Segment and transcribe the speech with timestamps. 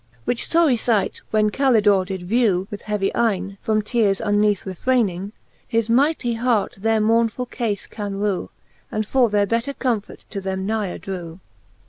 [0.25, 5.31] Which forie fight when Calidorc did vew With heavie eyne, from teares uneath refrayning,
[5.67, 8.49] His mightie hart their mournefiill cafe can rew,
[8.91, 11.39] And for their better comfort to them nigher drew.